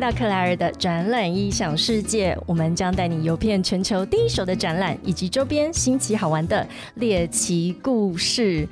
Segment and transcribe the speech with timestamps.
[0.00, 8.66] 到克莱尔的展览异想世界，我们将带你游遍全球第一手的展览以及周边新奇好玩的猎奇故事。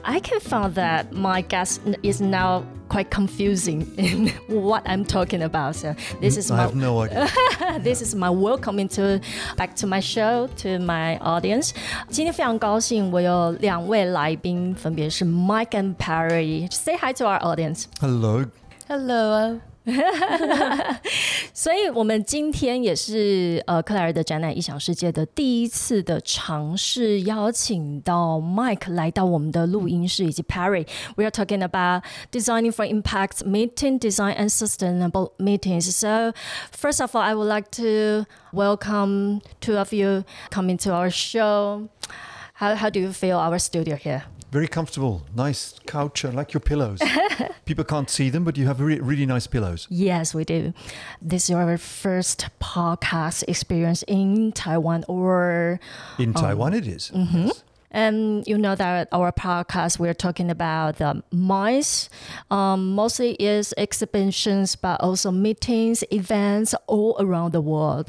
[0.00, 5.74] I can find that my guest is now quite confusing in what I'm talking about.
[5.74, 7.28] So this is I my have no idea.
[7.82, 9.20] this is my welcome into
[9.56, 11.72] back to my show to my audience.
[12.08, 16.70] 今天非常高兴，我有两位来宾，分别是 Mike and Perry.
[16.70, 17.84] Say hi to our audience.
[18.00, 18.46] Hello.
[18.88, 19.60] Hello，
[21.52, 30.86] 所以，我们今天也是呃克莱尔的展览异想世界的第一次的尝试，邀请到 Mike 来到我们的录音室，以及 Pairry。
[31.16, 32.02] We are talking about
[32.32, 35.94] designing for impact, meeting design and sustainable meetings.
[35.94, 36.32] So,
[36.72, 41.88] first of all, I would like to welcome two of you coming to our show.
[42.54, 44.22] How how do you feel our studio here?
[44.54, 45.26] Very comfortable.
[45.34, 46.24] Nice couch.
[46.24, 47.00] I like your pillows.
[47.64, 49.88] People can't see them, but you have re- really nice pillows.
[49.90, 50.72] Yes, we do.
[51.20, 55.80] This is our first podcast experience in Taiwan, or
[56.20, 57.10] In Taiwan, it is.
[57.12, 57.46] Mm-hmm.
[57.46, 57.64] Yes.
[57.90, 62.08] and you know that our podcast we're talking about the MICE,
[62.52, 68.06] um, mostly is exhibitions, but also meetings, events all around the world.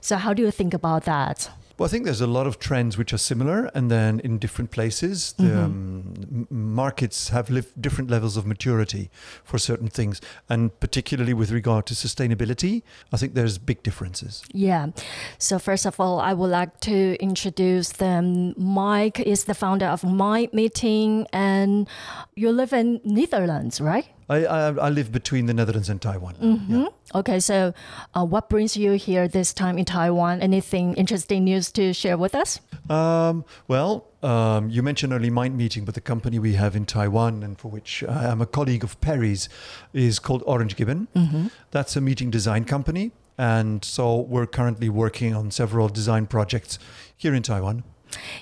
[0.00, 1.50] So how do you think about that?
[1.82, 4.70] Well, I think there's a lot of trends which are similar, and then in different
[4.70, 6.42] places, the Mm-hmm.
[6.42, 9.10] um, markets have liv- different levels of maturity
[9.42, 14.44] for certain things, and particularly with regard to sustainability, I think there's big differences.
[14.52, 14.90] Yeah.
[15.38, 18.54] So first of all, I would like to introduce them.
[18.56, 21.88] Mike is the founder of Mind Meeting, and
[22.36, 24.06] you live in Netherlands, right?
[24.32, 26.34] I, I, I live between the Netherlands and Taiwan.
[26.36, 26.80] Mm-hmm.
[26.80, 26.88] Yeah.
[27.14, 27.74] Okay, so
[28.14, 30.40] uh, what brings you here this time in Taiwan?
[30.40, 32.60] Anything interesting news to share with us?
[32.88, 37.42] Um, well, um, you mentioned early Mind Meeting, but the company we have in Taiwan
[37.42, 39.48] and for which I am a colleague of Pairry's
[39.92, 41.08] is called Orange Gibbon.
[41.70, 43.12] That's a meeting design company.
[43.38, 46.78] And so we're currently working on several design projects
[47.16, 47.82] here in Taiwan.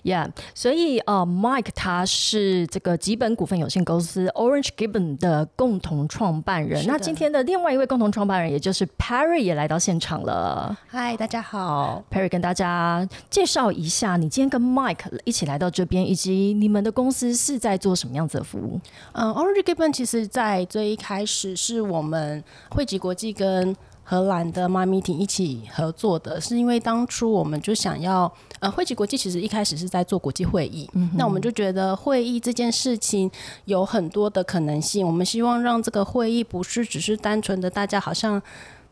[0.03, 6.85] Yeah，所以呃，Mike 他是这个吉本股份有限公司 Orange Gibbon 的共同创办人。
[6.87, 10.77] 那今天的另外一位共同创办人，也就是 Perry 也来到现场了。
[10.89, 12.03] 嗨，大家好。
[12.11, 18.81] Perry 跟大家介绍一下，你今天跟 Mike 一起来到这边，以及你们的公司是在做什么样子的服务？
[19.13, 23.75] 嗯，Orange Gibbon 其实在最一开始是我们汇集国际跟
[24.11, 33.31] 荷兰的 My Meeting 一起合作的，是因为当初我们就想要，呃，汇集国际其实一开始是在做国际会议，嗯那我们就觉得会议这件事情
[33.67, 38.43] 有很多的可能性，我们希望让这个会议不是只是单纯的大家好像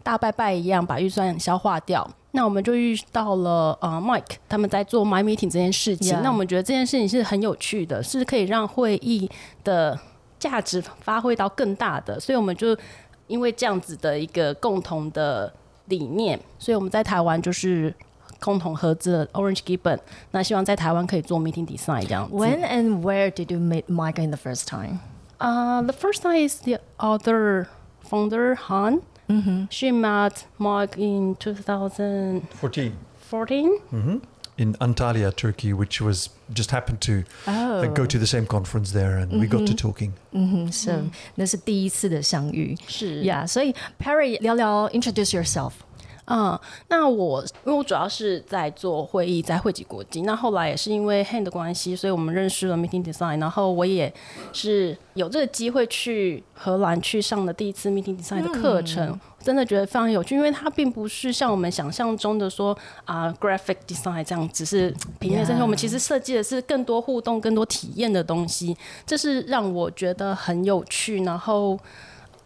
[0.05, 2.09] 大拜拜一样把预算消化掉。
[2.31, 9.29] 那我们就遇到了呃 Mike 他们在做 My Meeting 这件事情那我们觉得这件事情是很有趣的，是可以让会议
[9.65, 9.99] 的
[10.39, 12.79] 价值发挥到更大的，所以我们就
[13.29, 15.53] 因为这样子的一个共同的
[15.87, 17.95] 理念，所以我们在台湾就是
[18.41, 19.99] 共同合资了 Orange Gibbon，
[20.33, 22.35] 那希望在台湾可以做 meeting design 这样子。
[22.35, 24.99] When and where did you meet Mike in the first time?
[25.39, 27.69] Uh, the first time is the other
[28.03, 29.03] founder Han.
[29.71, 32.93] She met Mark in 2014.
[33.31, 34.23] 14.
[34.59, 37.89] in Antalya, Turkey, which was just happened to oh.
[37.95, 39.41] go to the same conference there, and mm-hmm.
[39.41, 39.77] we got to mm-hmm.
[39.77, 40.13] talking.
[40.35, 40.71] Mm-hmm.
[40.71, 41.11] So mm.
[41.37, 42.77] 那是第一次的相遇。
[42.87, 45.73] 是，Yeah，所以 Pairry 聊聊 introduce yourself。
[46.31, 50.21] 嗯，那我因为我主要是在做会议，在汇集国际。
[50.23, 53.41] 那后来也是因为 Han 的关系，所以我们认识了 Meeting Design。
[53.41, 54.13] 然后我也
[54.53, 59.09] 是有这个机会去荷兰去上了第一次 Meeting Design 的课程。
[59.09, 62.77] 嗯真的觉得非常有趣，因为它并不是像我们想象中的说
[63.07, 65.63] 啊、Graphic Design 这样，只是平面设计。
[65.63, 68.77] 我们其实设计的是更多互动、更多体验的东西，
[69.07, 71.25] 这是让我觉得很有趣。
[71.25, 71.79] 然后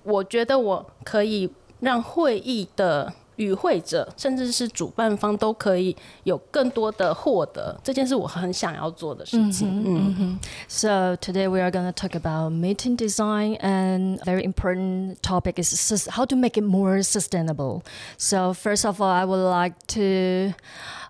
[0.05, 9.84] 我觉得我可以让会议的与会者，甚至是主办方都可以有更多的获得，这件事我很想要做的事情。
[9.86, 15.72] 嗯 So today we are going to talk about meeting design and very important topic is
[15.74, 17.84] sus- how to make it more sustainable.
[18.18, 20.56] So first of all, I would like to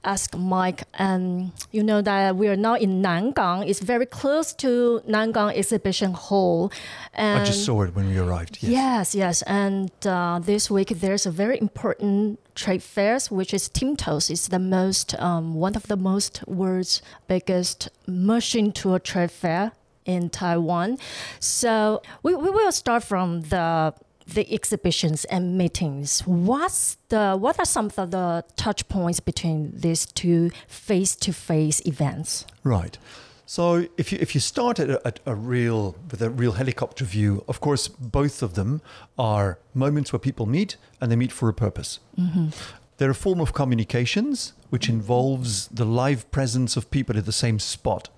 [0.05, 3.69] ask Mike, and you know that we are now in Nangang.
[3.69, 6.73] It's very close to Nangang Exhibition Hall.
[7.15, 8.59] And I just saw it when we arrived.
[8.61, 8.73] Yes.
[8.73, 9.43] Yes, yes.
[9.43, 14.31] And uh, this week there's a very important trade fairs, which is Timtos.
[14.31, 19.73] It's the most, um, one of the most world's biggest machine tool trade fair
[20.05, 20.99] in Taiwan.
[21.39, 23.95] So we, we will start from the
[24.34, 26.20] the exhibitions and meetings.
[26.26, 31.81] What's the what are some of the touch points between these two face to face
[31.87, 32.46] events?
[32.64, 32.99] Right.
[33.46, 37.05] So if you if you start at a, at a real with a real helicopter
[37.05, 38.81] view, of course, both of them
[39.19, 42.00] are moments where people meet and they meet for a purpose.
[42.19, 42.49] Mm-hmm.
[42.96, 47.58] They're a form of communications which involves the live presence of people at the same
[47.58, 48.08] spot.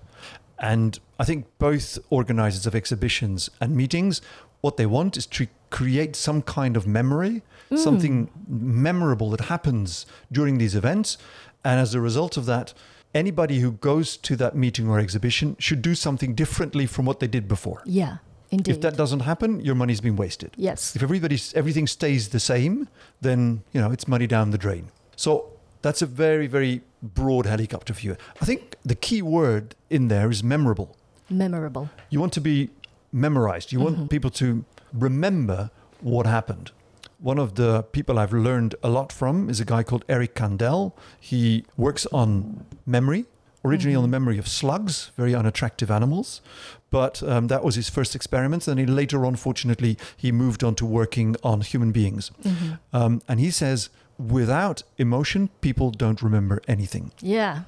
[0.59, 4.21] And I think both organizers of exhibitions and meetings,
[4.61, 7.75] what they want is to create some kind of memory, hmm.
[7.75, 11.17] something memorable that happens during these events.
[11.65, 12.73] And as a result of that,
[13.13, 17.27] anybody who goes to that meeting or exhibition should do something differently from what they
[17.27, 17.81] did before.
[17.85, 18.17] Yeah,
[18.51, 18.71] indeed.
[18.71, 20.51] If that doesn't happen, your money's been wasted.
[20.55, 20.95] yes.
[20.95, 22.87] If everybody's everything stays the same,
[23.19, 24.85] then you know it's money down the drain.
[25.17, 25.29] So
[25.81, 28.15] that's a very very broad helicopter view.
[28.41, 28.61] I think
[28.91, 30.95] the key word in there is memorable.
[31.29, 31.89] Memorable.
[32.11, 32.69] You want to be
[33.11, 33.73] memorized.
[33.73, 34.15] You want mm-hmm.
[34.15, 34.63] people to
[34.97, 35.71] remember
[36.01, 36.71] what happened.
[37.19, 40.93] One of the people I've learned a lot from is a guy called Eric Kandel.
[41.19, 43.25] He works on memory,
[43.63, 46.41] originally on the memory of slugs, very unattractive animals.
[46.89, 48.67] But um, that was his first experiment.
[48.67, 52.31] And he, later on, fortunately, he moved on to working on human beings.
[52.93, 57.11] Um, and he says, without emotion, people don't remember anything.
[57.21, 57.63] Yeah,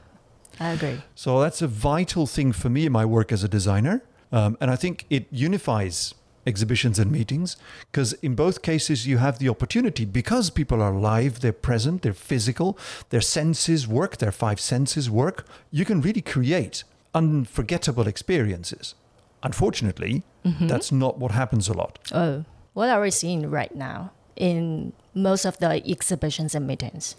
[0.60, 1.02] I agree.
[1.16, 4.04] So that's a vital thing for me in my work as a designer.
[4.32, 6.14] Um, and I think it unifies
[6.48, 7.58] exhibitions and meetings
[7.92, 12.14] because in both cases you have the opportunity because people are live, they're present, they're
[12.14, 12.78] physical,
[13.10, 15.46] their senses work, their five senses work.
[15.72, 16.84] You can really create
[17.14, 18.96] unforgettable experiences.
[19.44, 20.68] Unfortunately, mm-hmm.
[20.68, 22.00] that's not what happens a lot.
[22.12, 27.16] Oh, what are we seeing right now in most of the exhibitions and meetings?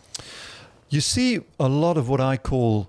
[0.89, 2.89] You see a lot of what I call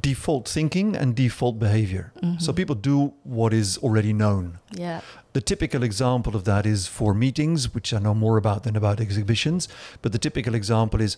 [0.00, 2.12] default thinking and default behavior.
[2.22, 2.38] Mm-hmm.
[2.38, 4.58] So people do what is already known.
[4.72, 5.00] Yeah.
[5.32, 9.00] The typical example of that is for meetings, which I know more about than about
[9.00, 9.68] exhibitions.
[10.02, 11.16] But the typical example is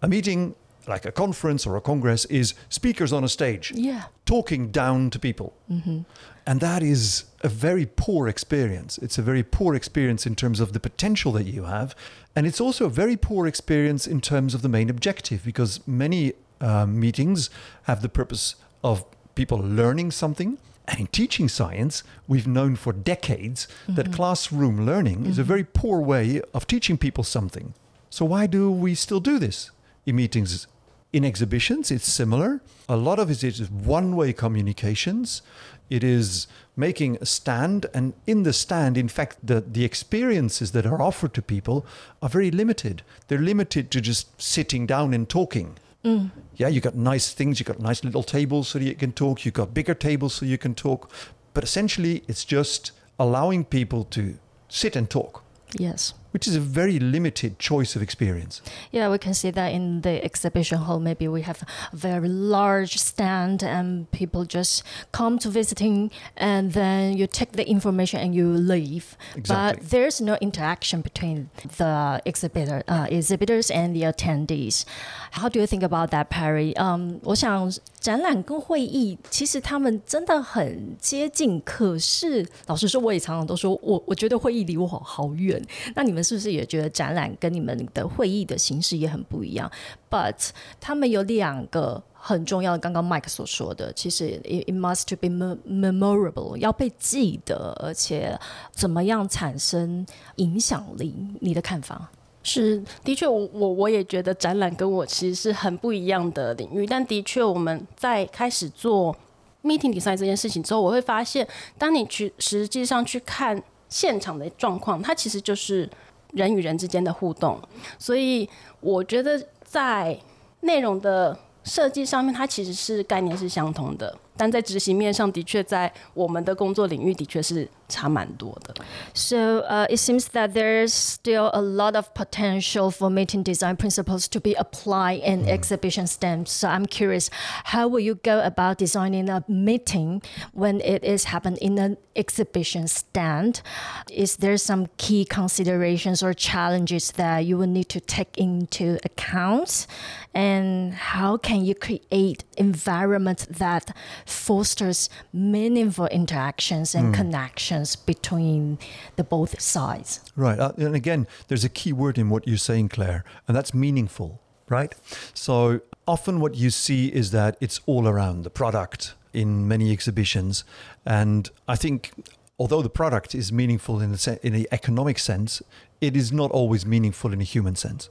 [0.00, 0.54] a meeting,
[0.88, 4.04] like a conference or a congress, is speakers on a stage Yeah.
[4.24, 5.52] talking down to people.
[5.70, 6.00] Mm-hmm.
[6.44, 8.98] And that is a very poor experience.
[8.98, 11.94] It's a very poor experience in terms of the potential that you have.
[12.34, 16.32] And it's also a very poor experience in terms of the main objective because many
[16.62, 17.50] um, meetings
[17.82, 19.04] have the purpose of
[19.34, 20.58] people learning something.
[20.88, 24.14] And in teaching science, we've known for decades that mm-hmm.
[24.14, 25.48] classroom learning is a mm-hmm.
[25.48, 27.74] very poor way of teaching people something.
[28.10, 29.70] So, why do we still do this
[30.06, 30.66] in meetings?
[31.12, 32.62] In exhibitions, it's similar.
[32.88, 35.42] A lot of it is one way communications.
[35.88, 40.86] It is making a stand, and in the stand, in fact, the, the experiences that
[40.86, 41.84] are offered to people
[42.22, 43.02] are very limited.
[43.28, 45.76] They're limited to just sitting down and talking.
[46.02, 46.30] Mm.
[46.56, 49.50] Yeah, you got nice things, you got nice little tables so you can talk, you
[49.50, 51.10] got bigger tables so you can talk.
[51.54, 54.36] But essentially, it's just allowing people to
[54.68, 55.42] sit and talk,
[55.78, 58.60] Yes which is a very limited choice of experience.
[58.90, 60.98] Yeah, we can see that in the exhibition hall.
[60.98, 61.62] Maybe we have
[61.92, 64.82] a very large stand and people just
[65.12, 69.16] come to visiting and then you take the information and you leave.
[69.36, 69.80] Exactly.
[69.80, 74.84] But there's no interaction between the exhibitor, uh, exhibitors and the attendees.
[75.32, 76.74] How do you think about that, Pairry?
[76.76, 77.70] Um, 我想
[78.00, 85.62] 展览跟会议其实他们真的很接近，可是老实说，我也常常都说我我觉得会议离我好好远。
[85.94, 89.70] 那你们是不是也觉得展览跟你们的会议的形式也很不一样
[90.10, 98.38] ？But 他们有两个很重要的，刚刚 Mike 所说的，其实 it, must be mem- memorable，要被记得，而且
[98.70, 101.14] 怎么样产生影响力？
[101.40, 102.10] 你的看法？
[102.44, 109.16] 是，的确，我我我也觉得展览跟我其实是很不一样的领域，但的确我们在开始做
[109.62, 111.46] meeting design 这件事情之后，我会发现，
[111.78, 115.88] 当你去实际上去看现场的状况，它其实就是
[116.32, 117.60] 人与人之间的互动，
[117.98, 118.48] 所以
[118.80, 120.18] 我觉得在
[120.60, 128.73] 内容的设计上面，它其实是概念是相同的，但在执行面上的确在我们的工作领域的确是差蛮多的。
[129.13, 134.27] So uh, it seems that there's still a lot of potential for meeting design principles
[134.29, 136.51] to be applied in exhibition stands.
[136.51, 137.27] So I'm curious,
[137.65, 140.21] how will you go about designing a meeting
[140.53, 143.61] when it is happening in an exhibition stand?
[144.09, 149.87] Is there some key considerations or challenges that you will need to take into account?
[150.34, 158.78] And how can you create environment that fosters meaningful interactions and connections between
[159.16, 160.20] the both sides?
[160.36, 160.58] Right.
[160.58, 164.40] Uh, and again, there's a key word in what you're saying, Claire, and that's meaningful,
[164.68, 164.94] right?
[165.34, 170.64] So often what you see is that it's all around the product in many exhibitions.
[171.04, 172.12] And I think
[172.58, 175.62] although the product is meaningful in the, se- in the economic sense,
[176.00, 178.08] it is not always meaningful in a human sense.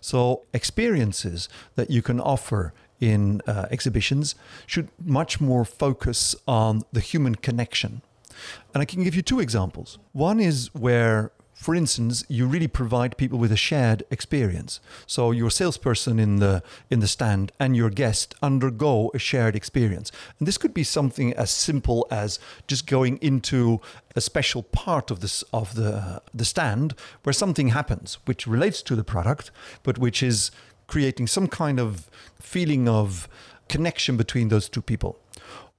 [0.00, 4.34] So experiences that you can offer in uh, exhibitions
[4.66, 8.02] should much more focus on the human connection.
[8.72, 9.98] And I can give you two examples.
[10.12, 11.30] One is where
[11.64, 14.80] for instance, you really provide people with a shared experience.
[15.06, 20.12] So your salesperson in the in the stand and your guest undergo a shared experience.
[20.38, 23.80] And this could be something as simple as just going into
[24.14, 28.94] a special part of this of the the stand where something happens which relates to
[28.94, 29.50] the product,
[29.84, 30.50] but which is
[30.86, 33.26] creating some kind of feeling of
[33.70, 35.18] connection between those two people.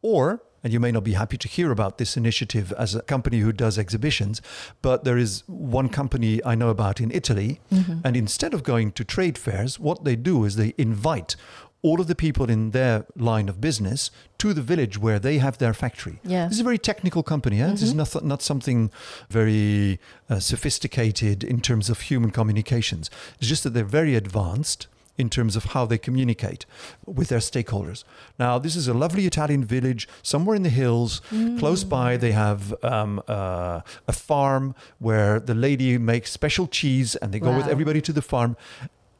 [0.02, 3.42] Or and you may not be happy to hear about this initiative as a company
[3.42, 4.42] who does exhibitions,
[4.82, 7.60] but there is one company I know about in Italy.
[7.72, 8.00] Mm-hmm.
[8.04, 11.36] And instead of going to trade fairs, what they do is they invite
[11.84, 15.60] all of the people in their line of business to the village where they have
[15.60, 16.20] their factory.
[16.24, 16.46] Yeah.
[16.46, 17.62] This is a very technical company.
[17.62, 17.66] Eh?
[17.66, 17.72] Mm-hmm.
[17.74, 18.90] This is not, not something
[19.30, 20.00] very
[20.32, 23.12] uh, sophisticated in terms of human communications.
[23.38, 26.66] It's just that they're very advanced in terms of how they communicate
[27.06, 28.04] with their stakeholders.
[28.38, 31.22] Now, this is a lovely Italian village somewhere in the hills.
[31.32, 31.58] Mm.
[31.60, 37.34] Close by, they have um, uh, a farm where the lady makes special cheese and
[37.34, 37.58] they go wow.
[37.58, 38.58] with everybody to the farm.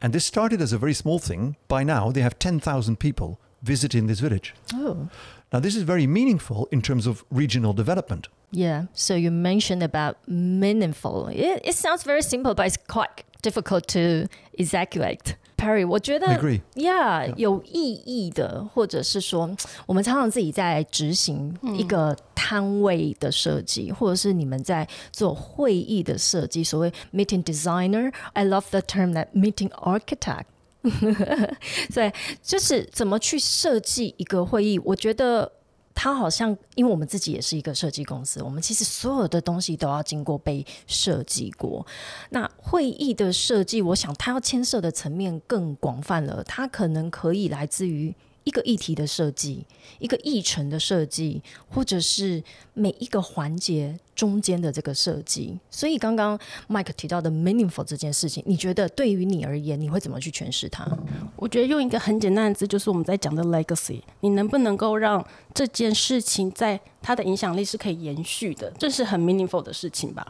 [0.02, 1.56] And this started as a very small thing.
[1.68, 4.54] By now, they have 10,000 people visiting this village.
[4.74, 5.08] Oh.
[5.52, 8.28] Now, this is very meaningful in terms of regional development.
[8.50, 8.84] Yeah.
[8.92, 11.28] So you mentioned about meaningful.
[11.28, 15.36] It, it sounds very simple, but it's quite difficult to execute.
[15.56, 16.26] Perry，我觉得
[16.74, 19.50] ，Yeah，有意义的，或者是说，
[19.86, 30.44] 我们常常自己在执行一个摊位的设计，或者是你们在做会议的设计，所谓 meeting designer，I love the term that meeting architect。
[31.92, 35.52] 对，就是怎么去设计一个会议，我觉得。
[35.96, 41.84] 它好像，因为我们自己也是一个设计公司，我们其实所有的东西都要经过被设计过。
[42.30, 48.14] 那会议的设计，我想它要牵涉的层面更广泛了，它可能可以来自于。
[48.46, 49.66] 一个议题的设计，
[49.98, 52.40] 一个议程的设计，或者是
[52.74, 55.58] 每一个环节中间的这个设计。
[55.68, 56.38] 所以刚刚
[56.68, 60.86] Mike 提到的 meaningful 这件事情，你觉得对于你而言，你会怎么去诠释它？
[61.34, 64.00] 我觉得用一个很简单的字，就是我们在讲的 legacy。
[64.20, 68.72] 你能不能够让这件事情在它的影响力是可以延续的？
[68.78, 70.24] 这是很 meaningful 的事情吧？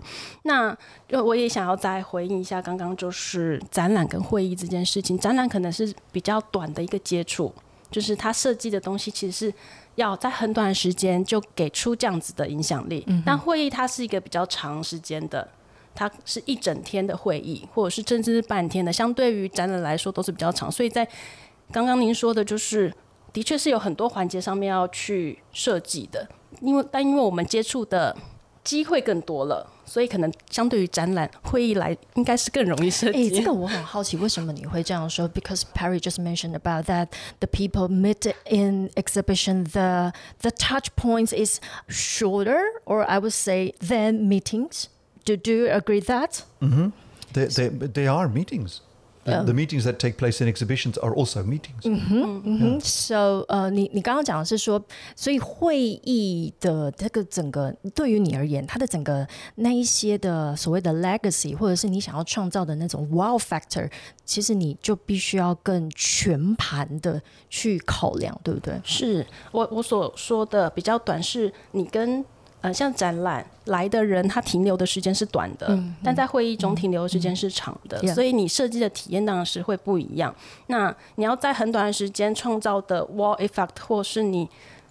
[0.45, 0.75] 那
[1.11, 5.19] 我也想要再回应一下刚刚就是展览跟会议这件事情。
[5.19, 7.53] 展览可能是比较短的一个接触。
[7.97, 9.55] 就是他设计的东西，其实是
[9.95, 13.03] 要在很短的时间就给出这样子的影响力。
[13.25, 15.49] 但会议它是一个比较长时间的，
[15.95, 20.71] 它是一整天的会议，或者是甚至是半天的，相对于展览来说都是比较长。
[20.71, 21.09] 所以在
[21.73, 22.93] 刚刚您说的，就是
[23.33, 26.29] 的确是有很多环节上面要去设计的，
[26.61, 28.15] 因为但因为我们接触的
[28.63, 29.67] 机会更多了。
[29.87, 33.29] 所以可能相对于展览会议来，应该是更容易设计。
[33.29, 41.61] 哎，这个我很好奇，为什么你会这样说？Because Pairry just mentioned about that the people meet in exhibition, the the touch points is
[41.89, 44.89] shorter, or I would say than meetings.
[45.25, 46.43] Do do you agree that?
[46.61, 46.91] Mm-hmm.
[47.33, 48.81] They, they, they are meetings.
[49.27, 51.83] the meetings that take place in exhibitions are also meetings.
[51.85, 54.83] 嗯哼嗯哼 so 呃你你刚刚讲的是说
[55.15, 63.91] 所以会议的这个整个对于你而言它的整个那一些的所谓的 legacy 或者是你想要创造的那种 wow factor
[64.25, 68.81] 其实你就必须要更全盘的去考量对不对？
[68.85, 72.25] 是我我所说的比较短是你跟
[72.67, 80.35] 呃，像展览来的人，他停留的时间是短的，但在会议中停留的时间是长的，所以你设计的体验当然是会不一样。
[80.67, 84.49] 那你要在很短的时间创造的 wall effect，或是你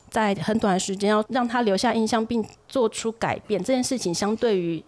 [0.09, 4.81] 在很短的时间要让他留下印象并做出改变，这件事情相对于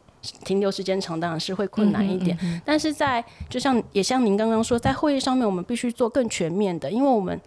[0.46, 2.38] 停留时间长，当然是会困难一点。
[2.64, 7.38] 但是在就像也像您刚刚说，在会议上面，我们必须做更全面的，因为我们。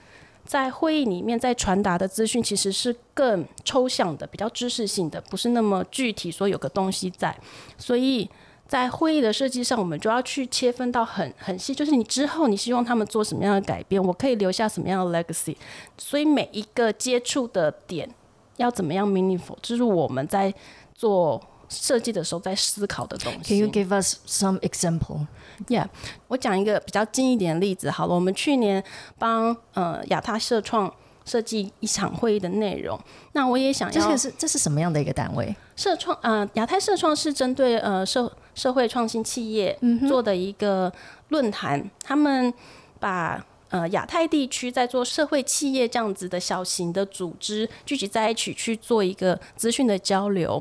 [0.44, 6.30] 在会议里面，在传达的资讯其实是更抽象的，比较知识性的，不是那么具体。
[6.30, 7.38] 说有个东西在，
[7.78, 8.28] 所以
[8.66, 15.56] 在会议的设计上，我们就要去切分到很很细，就是你之后你希望他们做什么样的改变，我可以留下什么样的 legacy。
[15.98, 18.08] 所以每一个接触的点
[18.56, 20.52] 要怎么样 meaningful，这是我们在
[20.94, 21.40] 做。
[21.72, 23.54] 设计的时候在思考的东西。
[23.54, 25.28] Can you give us some example?
[25.68, 25.86] Yeah，
[26.28, 28.14] 我讲一个比较近一点的例子好了。
[28.14, 28.82] 我们去年
[29.18, 30.92] 帮呃亚太社创
[31.24, 32.98] 设计一场会议的内容，
[33.32, 34.08] 那我也想要。
[34.08, 35.54] 这是这是什么样的一个单位？
[35.76, 40.92] 社创呃亚太社创是针对呃社社会创新企业做的一个
[41.28, 42.52] 论坛，他们
[42.98, 43.44] 把。
[43.70, 50.60] 呃，亚太地区在做社会企业这样子的小型的组织聚集在一起去做一个资讯的交流。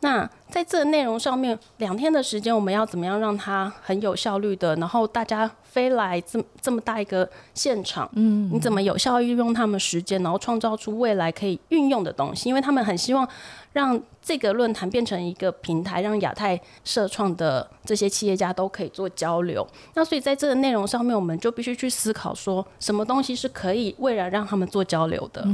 [0.00, 12.48] 那在这个内容上面，两天的时间，我们要怎么样让它很有效率的，然后大家飞来这么这么大一个现场，嗯，你怎么有效运用他们时间，然后创造出未来可以运用的东西？
[12.48, 13.28] 因为他们很希望
[13.72, 19.66] 让这个论坛变成一个平台，让亚太社创的这些企业家都可以做交流。
[19.94, 25.44] 那所以在这个内容上面，我们就必须去思考说，什么东西是可以未来让他们做交流的。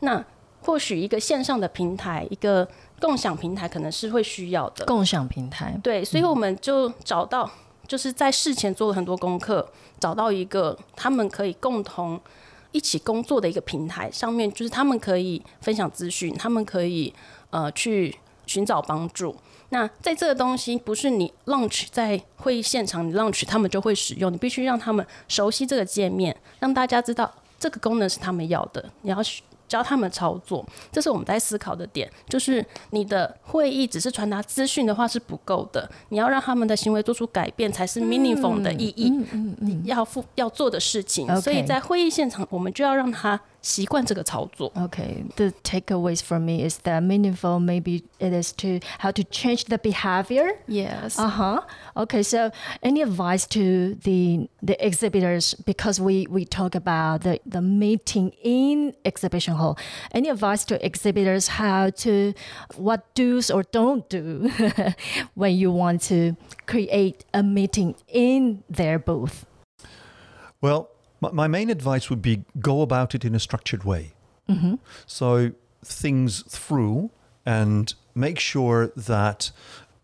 [0.00, 0.24] 那
[0.62, 2.66] 或许一个线上的平台，一个
[3.00, 4.84] 共享平台可能是会需要的。
[4.86, 7.50] 共享平台，对，所以我们就找到，
[7.86, 12.20] 就是在事前做了很多功课，找到一个他们可以共同
[12.70, 17.12] 一起工作的一个平台，上面就是他们可以分享资讯，他们可以
[17.50, 18.16] 呃去
[18.46, 19.34] 寻找帮助。
[19.70, 29.18] 那在这个东西不是你 launch 在会议现场，你 launch 他们就会使用，你必须让他们熟悉这个界面，让大家知道这个功能是他们要的，你要
[29.72, 32.10] 教他们操作，这是我们在思考的点。
[32.28, 39.08] 就是你的会议只是传达资讯的话是不够的，你要让他们的行为做出改变，才是 meaningful 的意义。
[39.60, 41.26] 你要付要做的事情。
[41.40, 43.40] 所以在会议现场，我们就要让他。
[43.61, 44.71] 习惯这个操作。
[44.75, 49.77] Okay, the takeaways for me is that meaningful maybe it is to how to change the
[49.77, 50.57] behavior.
[50.67, 51.19] Yes.
[51.19, 51.61] Uh huh.
[51.95, 52.51] Okay, so
[52.81, 58.93] any advice to the the exhibitors because we we talk about the the meeting in
[59.03, 59.77] exhibition hall.
[60.13, 62.33] Any advice to exhibitors how to
[62.77, 64.49] what do's or don't do
[65.35, 66.37] when you want to
[66.67, 69.45] create a meeting in their booth?
[70.61, 70.89] Well,
[71.22, 74.12] my, my main advice would be go about it in a structured way.
[74.48, 74.74] Mm-hmm.
[75.06, 75.52] So
[75.82, 77.10] things through
[77.46, 79.50] and make sure that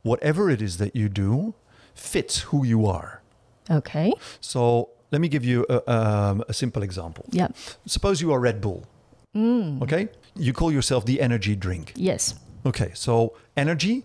[0.03, 1.55] whatever it is that you do
[1.95, 3.21] fits who you are.
[3.71, 4.13] Okay.
[4.41, 7.27] So let me give you a, um, a simple example.
[7.31, 7.49] Yeah.
[7.87, 8.87] Suppose you are Red Bull.
[9.37, 9.83] Mm.
[9.83, 10.09] Okay.
[10.37, 11.93] You call yourself the energy drink.
[11.97, 12.35] Yes.
[12.65, 12.93] Okay.
[12.95, 14.05] So energy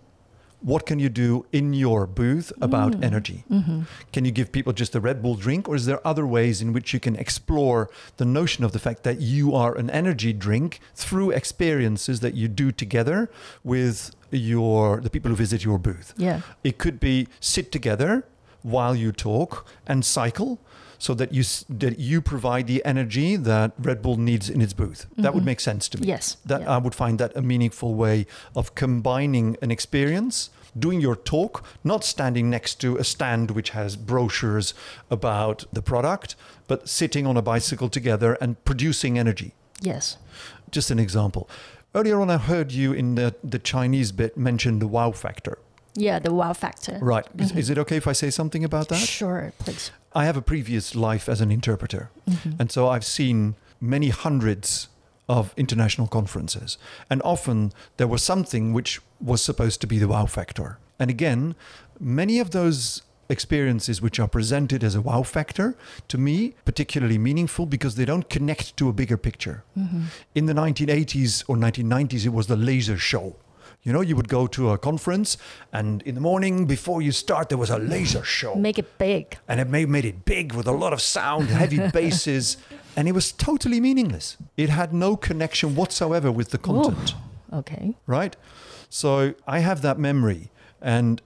[0.63, 3.03] what can you do in your booth about mm.
[3.03, 3.43] energy?
[3.51, 3.81] Mm-hmm.
[4.11, 6.73] Can you give people just a Red Bull drink, or is there other ways in
[6.73, 10.79] which you can explore the notion of the fact that you are an energy drink
[10.95, 13.29] through experiences that you do together
[13.63, 16.13] with your the people who visit your booth?
[16.17, 18.25] Yeah, it could be sit together
[18.61, 20.59] while you talk and cycle
[21.03, 25.01] so that you that you provide the energy that Red Bull needs in its booth.
[25.05, 25.21] Mm-hmm.
[25.23, 25.47] That would mm-hmm.
[25.47, 26.07] make sense to me.
[26.07, 26.75] Yes, that yeah.
[26.75, 32.05] I would find that a meaningful way of combining an experience doing your talk, not
[32.05, 34.73] standing next to a stand which has brochures
[35.11, 36.35] about the product,
[36.67, 39.53] but sitting on a bicycle together and producing energy.
[39.81, 40.17] Yes.
[40.71, 41.49] Just an example.
[41.93, 45.59] Earlier on, I heard you in the, the Chinese bit mention the wow factor.
[45.95, 46.97] Yeah, the wow factor.
[47.01, 47.25] Right.
[47.25, 47.41] Mm-hmm.
[47.41, 48.97] Is, is, it okay if I say something about that?
[48.97, 49.91] Sure, please.
[50.13, 52.09] I have a previous life as an interpreter.
[52.29, 52.51] Mm-hmm.
[52.59, 54.87] And so I've seen many hundreds
[55.29, 56.77] of international conferences.
[57.09, 60.79] And often there was something which was supposed to be the wow factor.
[60.99, 61.55] And again,
[61.99, 65.75] many of those experiences which are presented as a wow factor
[66.07, 70.03] to me particularly meaningful because they don't connect to a bigger picture mm-hmm.
[70.35, 73.35] in the 1980s or 1990s it was the laser show
[73.83, 75.37] you know, you would go to a conference,
[75.71, 78.55] and in the morning before you start, there was a laser show.
[78.55, 79.37] Make it big.
[79.47, 82.57] And it made, made it big with a lot of sound, heavy basses,
[82.95, 84.37] and it was totally meaningless.
[84.55, 87.13] It had no connection whatsoever with the content.
[87.51, 87.95] Ooh, okay.
[88.07, 88.35] Right?
[88.89, 90.49] So I have that memory.
[90.81, 91.21] And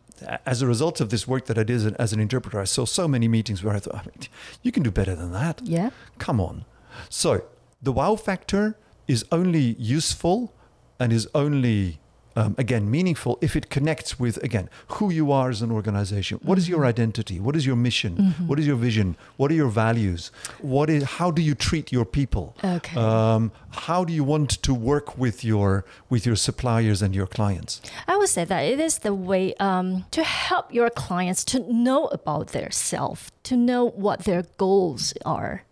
[0.45, 3.07] as a result of this work that I did as an interpreter, I saw so
[3.07, 4.29] many meetings where I thought,
[4.63, 5.61] you can do better than that.
[5.63, 5.89] Yeah.
[6.17, 6.65] Come on.
[7.09, 7.43] So
[7.81, 10.53] the wow factor is only useful
[10.99, 11.99] and is only
[12.37, 16.39] um, again meaningful if it connects with again who you are as an organization.
[16.43, 16.71] What mm-hmm.
[16.71, 16.95] your mm-hmm.
[16.95, 17.39] identity?
[17.39, 18.15] What is your mission?
[18.15, 18.47] Mm-hmm.
[18.47, 19.17] what is your vision?
[19.37, 20.31] What are your values?
[20.61, 22.55] What is how do you treat your people?
[22.63, 22.95] Okay.
[22.95, 23.51] Um,
[23.87, 27.81] how do you want to work with your with your suppliers and your clients?
[28.07, 32.05] I would say that it is the way um, to help your clients to know
[32.07, 35.63] about their self to know what their goals are.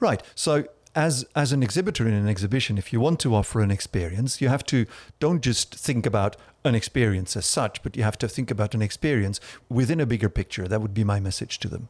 [0.00, 0.22] Right.
[0.34, 4.40] So as as an exhibitor in an exhibition, if you want to offer an experience,
[4.40, 4.86] you have to
[5.18, 8.82] don't just think about an experience as such, but you have to think about an
[8.82, 10.68] experience within a bigger picture.
[10.68, 11.88] That would be my message to them.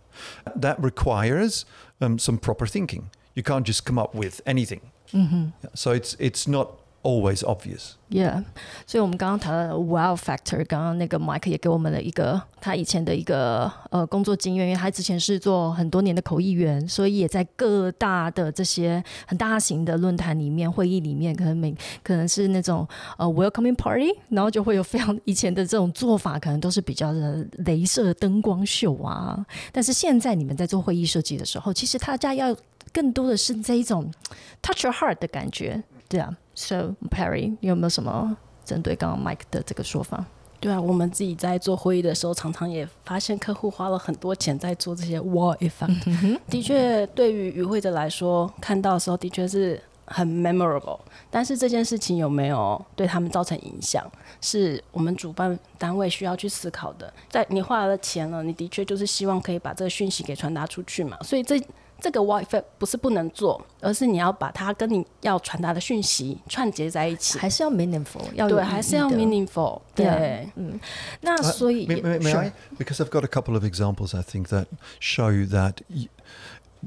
[0.55, 1.65] That requires
[2.01, 3.11] um, some proper thinking.
[3.35, 4.93] You can't just come up with anything.
[5.13, 5.49] Mm-hmm.
[5.75, 7.93] So it's it's not always obvious.
[8.11, 8.45] Yeah，
[8.87, 22.87] 所以我们刚刚谈到 wow factor，刚刚那个 Mike 也给我们了一个他以前的一个呃工作经验，因为他之前是做很多年的口译员，所以也在各大的这些很大型的论坛里面、会议里面，可能每可能是那种
[23.17, 29.47] 呃 welcoming party，然后就会有非常以前的这种做法，可能都是比较的镭射灯光秀啊。
[29.71, 32.55] 但是现在你们在做会议设计的时候，其实大家要
[32.93, 34.13] 更多的是这一种
[34.61, 36.37] touch your heart 的感觉，对啊。
[36.61, 40.25] So Perry，你有没有什么针对刚刚 Mike 的这个说法
[40.61, 46.38] 对啊，我们自己在做会议的时候，常常也发现客户花了很多钱在做这些 wall effect。
[46.51, 51.01] 的确，对于与会者来说，看到的时候的确是很 memorable。
[51.31, 54.07] 但是这件事情有没有对他们造成影响，
[54.42, 57.11] 是我们主办单位需要去思考的。
[57.31, 61.16] 在你花了钱了，你的确就是希望可以把这个讯息给传达出去嘛。
[61.23, 61.59] 所以这
[62.00, 69.82] 这个 WiFi 不是不能做，而是你要把它跟你要传达的讯息串接在一起，还是要 meaningful，要对，还是要 meaningful。
[69.96, 70.80] 对，嗯，
[71.22, 72.54] 那所以 may, may, may I?
[72.78, 74.68] Because I've got a couple of examples I think that
[75.00, 75.82] show that.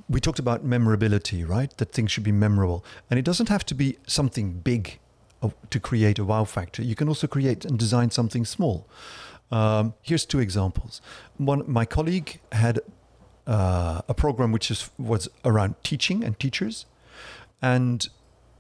[0.09, 1.77] we talked about memorability, right?
[1.79, 2.85] That things should be memorable.
[3.11, 4.99] And it doesn't have to be something big
[5.71, 6.83] to create a wow factor.
[6.83, 8.87] You can also create and design something small.
[9.51, 11.01] Um, here's two examples.
[11.39, 12.81] One, my colleague had
[13.48, 16.86] uh, a program which is, was around teaching and teachers.
[17.62, 18.08] And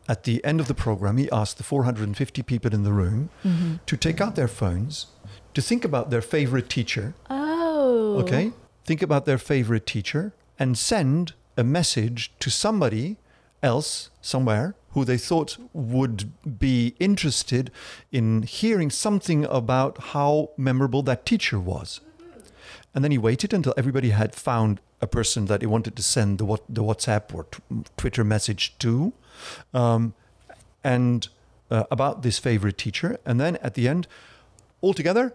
[0.07, 3.75] at the end of the program, he asked the 450 people in the room mm-hmm.
[3.85, 5.07] to take out their phones,
[5.53, 7.13] to think about their favorite teacher.
[7.29, 8.17] Oh.
[8.21, 8.51] Okay?
[8.85, 13.17] Think about their favorite teacher and send a message to somebody
[13.61, 17.71] else somewhere who they thought would be interested
[18.11, 22.01] in hearing something about how memorable that teacher was.
[22.93, 26.37] And then he waited until everybody had found a person that he wanted to send
[26.37, 27.59] the, the WhatsApp or t-
[27.97, 29.13] Twitter message to,
[29.73, 30.13] um,
[30.83, 31.27] and
[31.71, 33.17] uh, about this favorite teacher.
[33.25, 34.07] And then at the end,
[34.81, 35.33] all together,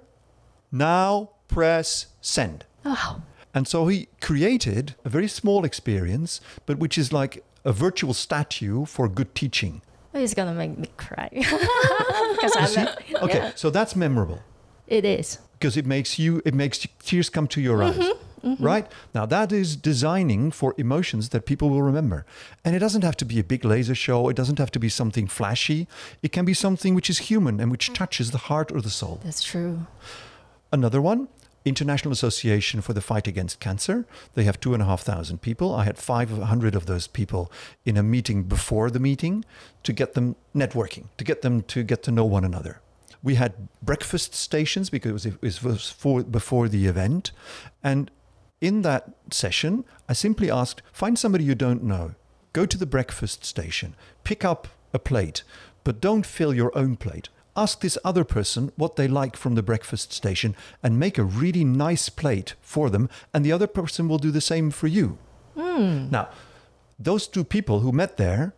[0.70, 2.64] now press send.
[2.84, 3.22] Oh.
[3.54, 8.84] And so he created a very small experience, but which is like a virtual statue
[8.84, 9.82] for good teaching.
[10.12, 12.88] He's gonna make me cry because I'm
[13.22, 13.38] okay.
[13.38, 13.52] Yeah.
[13.54, 14.42] So that's memorable.
[14.88, 18.12] It is because it makes you it makes tears come to your mm-hmm, eyes.
[18.44, 18.64] Mm-hmm.
[18.64, 22.24] Right now, that is designing for emotions that people will remember,
[22.64, 24.28] and it doesn't have to be a big laser show.
[24.28, 25.88] It doesn't have to be something flashy.
[26.22, 29.20] It can be something which is human and which touches the heart or the soul.
[29.24, 29.86] That's true.
[30.72, 31.28] Another one
[31.64, 34.06] International Association for the Fight Against Cancer.
[34.34, 35.74] They have two and a half thousand people.
[35.74, 37.50] I had 500 of those people
[37.84, 39.44] in a meeting before the meeting
[39.82, 42.80] to get them networking, to get them to get to know one another.
[43.22, 47.32] We had breakfast stations because it was for, before the event.
[47.82, 48.10] And
[48.60, 52.14] in that session, I simply asked find somebody you don't know,
[52.52, 55.42] go to the breakfast station, pick up a plate,
[55.84, 57.28] but don't fill your own plate
[57.58, 61.64] ask this other person what they like from the breakfast station and make a really
[61.64, 65.18] nice plate for them, and the other person will do the same for you.
[65.56, 66.10] Mm.
[66.10, 66.28] Now,
[66.98, 68.54] those two people who met there,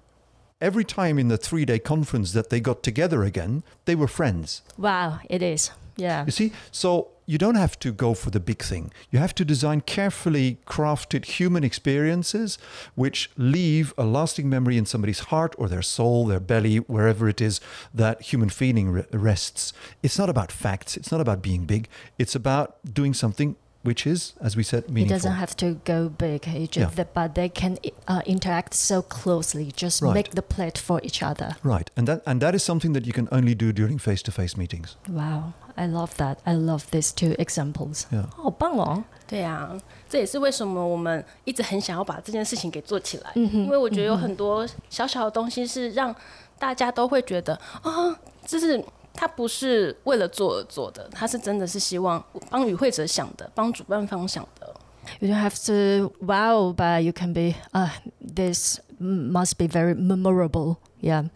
[0.61, 4.63] every time in the three day conference that they got together again, they were friends.
[4.77, 5.71] Wow, it is.
[5.97, 6.25] Yeah.
[6.25, 6.53] You see?
[6.71, 8.91] So you don't have to go for the big thing.
[9.11, 12.59] You have to design carefully crafted human experiences
[12.95, 17.41] which leave a lasting memory in somebody's heart or their soul, their belly, wherever it
[17.41, 17.61] is
[17.95, 19.73] that human feeling rests.
[20.03, 24.34] It's not about facts, it's not about being big, it's about doing something which is,
[24.42, 25.16] as we said, meaningful.
[25.16, 27.06] It doesn't have to go big, just yeah.
[27.14, 29.72] but they can uh, interact so closely.
[29.76, 30.12] Just right.
[30.12, 31.56] make the plate for each other.
[31.62, 34.96] Right, and that and that is something that you can only do during face-to-face meetings.
[35.08, 36.40] Wow, I love that.
[36.48, 38.08] I love these two examples.
[38.12, 38.26] Yeah.
[38.36, 39.04] 好棒哦！
[39.28, 39.78] 对啊，
[40.10, 43.32] 这也是为什么我们一直很想要把这件事情给做起来。
[43.36, 46.16] 嗯因为我觉得有很多小小的东西是让
[46.58, 48.84] 大家都会觉得啊，这是。
[49.14, 54.74] 他不是为了做而做的，他是真的是希望帮与会者想的，帮主办方想的。
[55.20, 57.54] You don't have to wow, but you can be.
[57.72, 60.78] Uh, this must be very memorable.
[61.00, 61.30] Yeah.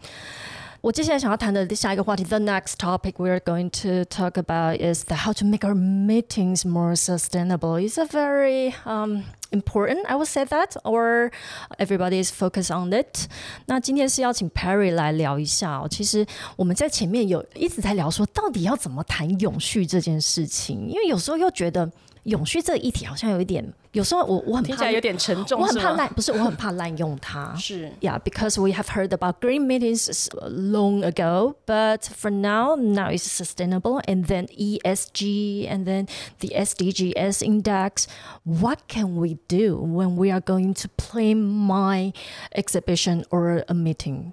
[0.80, 6.66] 我接下来想要谈的下一个话题，the next topic we're going to talk about is the how to make our meetings
[6.66, 7.76] more sustainable.
[7.76, 11.30] It's a very um, important, I would say that, or
[11.78, 13.28] everybody is focused on it.
[13.66, 15.88] 那今天是邀请 Perry 来聊一下哦。
[15.90, 21.90] 其实我们在前面有一直在聊说，到底要怎么谈永续这件事情，因为有时候又觉得。
[22.24, 27.56] 永续这个议题好像有一点，有时候我我很怕有点沉重，我很怕滥，不是我很怕滥用它。
[27.56, 34.26] 是，Yeah，because we have heard about green meetings long ago, but for now, now it's sustainable, and
[34.26, 36.08] then ESG, and then
[36.40, 38.04] the SDGs index.
[38.44, 42.13] What can we do when we are going to plan my
[42.51, 44.31] exhibition or a meeting?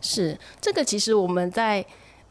[0.00, 1.84] 是，这个其实我们在。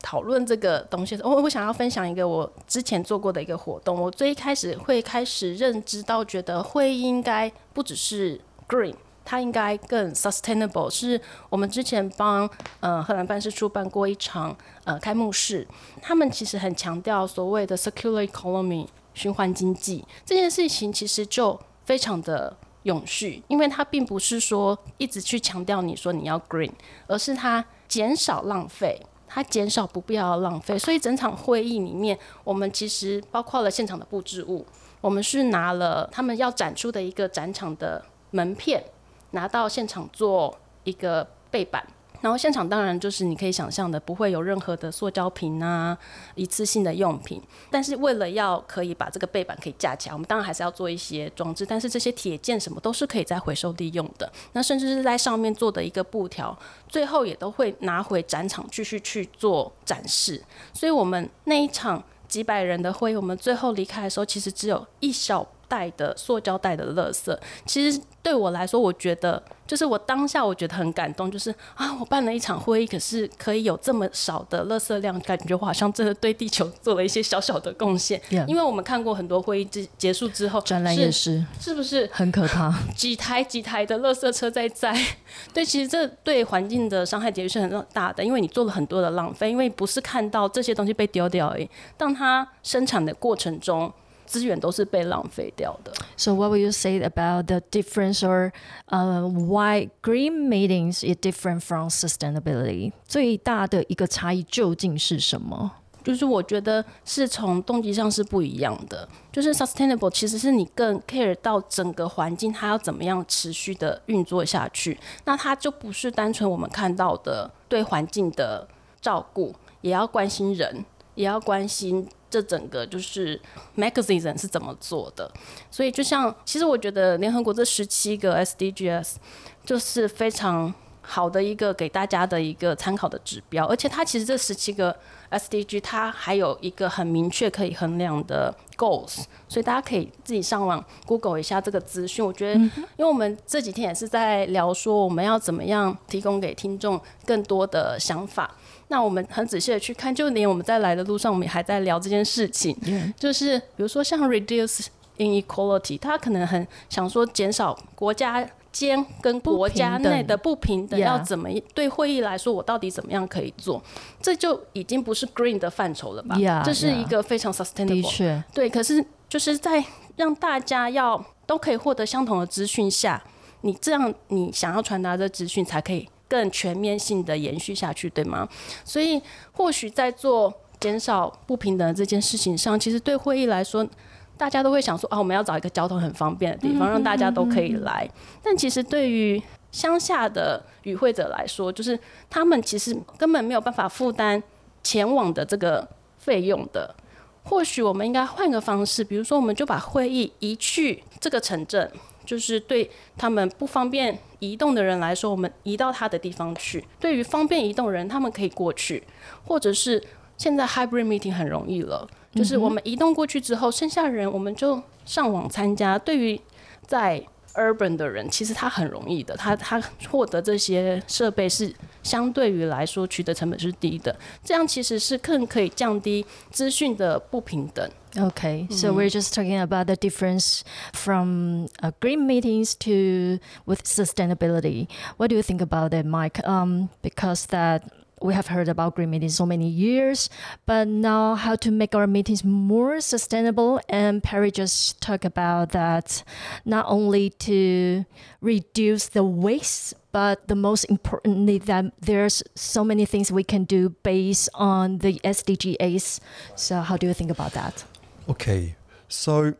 [0.05, 3.97] 讨论这个东西，我我想要分享一个我之前做过的一个活动。
[3.97, 10.89] 我最一开始会开始认知到，觉得会应该不只是 green，它应该更 sustainable。
[10.89, 12.49] 是我们之前帮
[12.81, 15.65] 呃荷兰办事处办过一场呃开幕式，
[16.01, 26.71] 他们其实很强调所谓的 circular economy 循环经济这件事情，其实就非常的永续，因为它并不是说一直去强调你说你要 green，
[27.07, 29.01] 而是它减少浪费。
[29.35, 30.77] 它减少不必要的浪费。
[30.77, 34.63] 所以整场会议里面，我们其实包括了现场的布置物，
[35.01, 38.83] 我们是拿了他们要展出的一个展场的门片，
[39.31, 41.83] 拿到现场做一个背板。
[42.23, 45.97] 然后现场当然就是你可以想象的，不会有任何的塑胶瓶啊、
[46.35, 47.41] 一次性的用品。
[47.69, 51.65] 但是为了要可以把这个背板可以架起来，我们当然还是要做一些装置。
[51.65, 54.31] 但是这些铁件什么都是可以再回收利用的。
[54.53, 56.57] 那甚至是在上面做的一个布条，
[56.87, 60.41] 最后也都会拿回展场继续去做展示。
[60.71, 67.35] 所以我们那一场几百人的会，我们最后离开的时候，其实只有一小袋的塑胶袋的垃圾。
[67.65, 69.41] 其实对我来说，我觉得。
[69.65, 78.21] 就是我当下我觉得很感动，就是啊，我办了一场会议，可是可以有这么少的垃圾量，感觉我好像真的对地球做了一些小小的贡献。
[78.45, 82.77] 因为我们看过很多会议之结束之后，展览也是，是不是很可怕？
[82.93, 84.93] 几台几台的垃圾车在载，
[85.53, 93.91] 对，其实这对环境的伤害的确是很大的，因为你做了很多的浪费，因为不是看到这些东西被丢掉而已，当它生产的过程中。
[94.25, 95.91] 资源都是被浪费掉的。
[96.17, 98.51] So what will you say about the difference or
[98.87, 102.91] uh, why green meetings is different from sustainability？
[103.05, 105.71] 最大的一个差异究竟是什么？
[106.03, 109.07] 就是我觉得是从动机上是不一样的。
[109.31, 118.67] 就是 sustainable 其实是你更 care 到整个环境它要怎么样持续的运作下去，那它就不是单纯我们看到的对环境的
[118.99, 120.83] 照顾，也要关心人，
[121.15, 122.05] 也要关心。
[122.33, 123.39] 这整个就是
[123.77, 125.31] magazine 是怎么做的，
[125.69, 129.17] 所以就像其实我觉得联合国这十七个 SDGs
[129.63, 134.95] 就是非常好的一个给大家的一个参考的指标，而且它其实这十七个
[135.29, 142.25] SDG 它还有一个很明确可以衡量的 goals，所以大家可以自己上网 Google 一下这个资讯。
[142.25, 148.55] 我觉得，因为我们这几天也是在聊说我们要怎么样提供给听众更多的想法。
[148.93, 152.77] 那我们很仔细的去看，就连我们在来的路上，我们也还在聊这件事情。
[153.17, 154.85] 就是比如说像 reduce
[155.17, 163.81] inequality，他可能很想说减少国家间跟国家内的不平等，要怎么对会议来说，我到底怎么样可以做？
[164.21, 166.35] 这就已经不是 green 的范畴了吧？
[166.63, 168.43] 这是一个非常 sustainable 的。
[168.53, 169.83] 对，可是就是在
[170.17, 173.23] 让大家要都可以获得相同的资讯下，
[173.61, 176.07] 你这样你想要传达的资讯才可以。
[176.33, 178.49] 更全面性的延续下去，对吗？
[178.83, 183.87] 所以或许在做减少不平等这件事情上，其实对会议来说，
[184.35, 188.09] 大家都会想说啊，我们要找一个交通很方便的地方，让大家都可以来。
[188.41, 189.39] 但其实对于
[189.71, 191.99] 乡下的与会者来说，就是
[192.31, 194.41] 他们其实根本没有办法负担
[194.81, 196.95] 前往的这个费用的。
[197.43, 201.91] 或许我们应该换个方式，比如说，我们就把会议移去这个城镇。
[202.25, 206.83] 就是对他们不方便移动的人来说，我们移到他的地方去。
[206.99, 209.03] 对于方便移动人，他们可以过去，
[209.45, 210.01] 或者是
[210.37, 215.97] 现在 hybrid meeting 很容易了，就是我们移动过去之后，剩下人我们就上网参加。
[215.97, 216.39] 对于
[216.85, 217.23] 在
[217.54, 227.88] urban 的人，其实他很容易的，他他获得这些设备是相对于来说取得成本是低的，这样其实是更可以降低资讯的不平等。
[228.14, 228.96] Okay, so mm-hmm.
[228.96, 234.88] we're just talking about the difference from uh, green meetings to with sustainability.
[235.18, 236.40] What do you think about it, Mike?
[236.46, 237.82] Um, because that
[238.23, 240.29] we have heard about green meetings so many years,
[240.65, 243.81] but now how to make our meetings more sustainable.
[243.89, 246.23] And Pairry just talked about that
[246.63, 248.05] not only to
[248.41, 253.89] reduce the waste, but the most importantly that there's so many things we can do
[254.03, 256.19] based on the SDGs.
[256.55, 257.83] So how do you think about that?
[258.29, 258.75] Okay,
[259.09, 259.55] so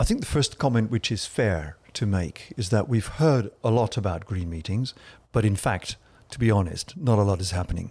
[0.00, 3.70] I think the first comment which is fair to make is that we've heard a
[3.70, 4.94] lot about green meetings,
[5.30, 5.96] but in fact,
[6.34, 7.90] to be honest, not a lot is happening.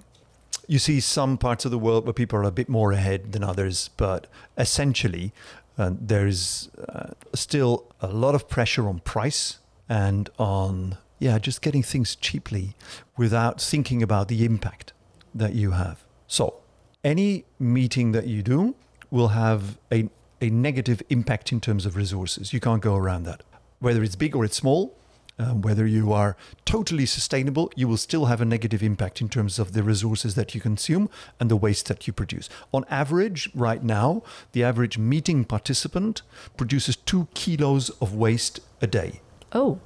[0.68, 3.44] You see some parts of the world where people are a bit more ahead than
[3.44, 4.28] others, but
[4.58, 5.32] essentially,
[5.78, 11.62] uh, there is uh, still a lot of pressure on price and on, yeah, just
[11.62, 12.76] getting things cheaply
[13.18, 14.94] without thinking about the impact
[15.34, 16.04] that you have.
[16.28, 16.56] So,
[17.04, 18.76] any meeting that you do,
[19.14, 20.10] will have a,
[20.42, 22.52] a negative impact in terms of resources.
[22.52, 23.44] You can't go around that.
[23.80, 24.98] Whether it's big or it's small,
[25.40, 29.60] um, whether you are totally sustainable, you will still have a negative impact in terms
[29.60, 32.50] of the resources that you consume and the waste that you produce.
[32.72, 36.22] On average, right now, the average meeting participant
[36.58, 39.22] produces two kilos of waste a day.
[39.52, 39.80] Oh.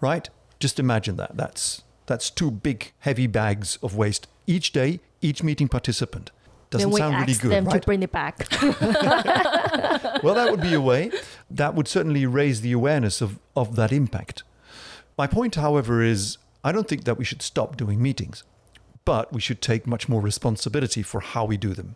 [0.00, 0.28] Right?
[0.60, 1.36] Just imagine that.
[1.36, 6.30] That's that's two big heavy bags of waste each day, each meeting participant.
[6.70, 7.80] Doesn't then we sound ask really good, them right?
[7.80, 8.46] to bring it back.
[10.22, 11.10] well, that would be a way.
[11.50, 14.42] That would certainly raise the awareness of, of that impact.
[15.16, 18.42] My point, however, is I don't think that we should stop doing meetings,
[19.04, 21.92] but we should take much more responsibility for how we do them.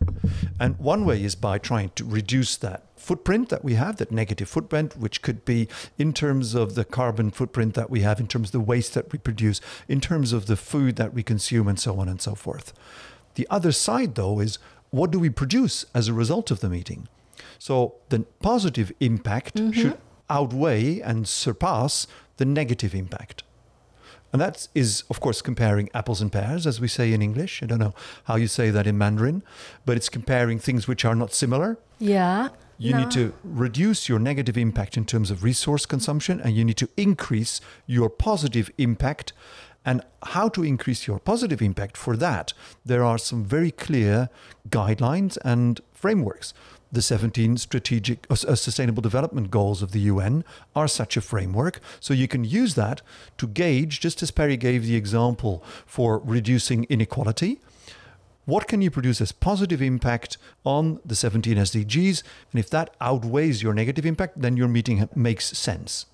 [0.59, 4.47] And one way is by trying to reduce that footprint that we have, that negative
[4.47, 8.49] footprint, which could be in terms of the carbon footprint that we have, in terms
[8.49, 11.79] of the waste that we produce, in terms of the food that we consume, and
[11.79, 12.73] so on and so forth.
[13.35, 14.59] The other side, though, is
[14.91, 17.07] what do we produce as a result of the meeting?
[17.57, 19.71] So the positive impact mm-hmm.
[19.71, 19.97] should
[20.29, 22.05] outweigh and surpass
[22.39, 23.43] the negative impact.
[24.31, 27.63] And that is, of course, comparing apples and pears, as we say in English.
[27.63, 29.43] I don't know how you say that in Mandarin,
[29.85, 31.77] but it's comparing things which are not similar.
[31.99, 32.49] Yeah.
[32.77, 36.77] You need to reduce your negative impact in terms of resource consumption, and you need
[36.77, 39.33] to increase your positive impact.
[39.85, 42.53] And how to increase your positive impact for that,
[42.85, 44.29] there are some very clear
[44.69, 46.53] guidelines and frameworks.
[46.91, 50.43] The 17 strategic uh, uh, sustainable development goals of the UN
[50.75, 51.79] are such a framework.
[51.99, 53.01] So you can use that
[53.37, 57.59] to gauge, just as Pairry gave the example for reducing inequality,
[58.45, 62.23] what can you produce as positive impact on the 17 SDGs?
[62.51, 66.05] And if that outweighs your negative impact, then your meeting makes sense.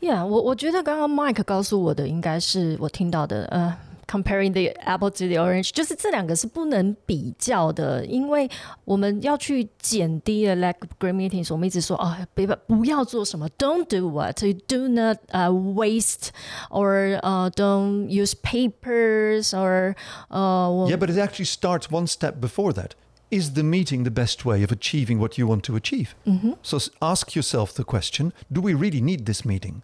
[0.00, 3.91] Yeah，我我觉得刚刚 Mike 告诉我的应该是我听到的，呃、uh。
[4.09, 8.49] Comparing the apple to the orange，就是这两个是不能比较的，因为
[8.85, 16.29] 我们要去减低了 like green meetings，我们一直说啊，不不要做什么，don't do what，you do not uh waste
[16.69, 19.93] or uh don't use papers or
[20.29, 22.91] uh Yeah, but it actually starts one step before that.
[23.29, 26.15] Is the meeting the best way of achieving what you want to achieve?
[26.61, 29.81] So s- ask yourself the question do we really need this meeting?